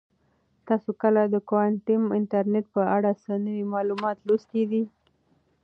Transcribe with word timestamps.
تاسو 0.67 0.89
کله 1.01 1.21
د 1.25 1.35
کوانټم 1.49 2.03
انټرنیټ 2.19 2.65
په 2.75 2.81
اړه 2.95 3.11
څه 3.23 3.31
نوي 3.45 3.65
معلومات 3.73 4.17
لوستي 4.27 4.63
دي؟ 4.71 4.83